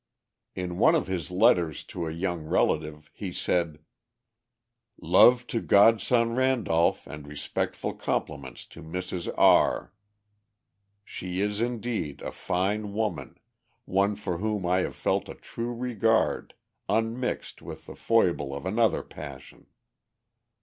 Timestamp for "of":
0.95-1.05, 18.55-18.65